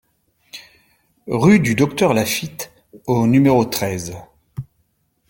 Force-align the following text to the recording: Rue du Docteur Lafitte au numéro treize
Rue 1.27 1.59
du 1.59 1.75
Docteur 1.75 2.15
Lafitte 2.15 2.71
au 3.05 3.27
numéro 3.27 3.65
treize 3.65 4.17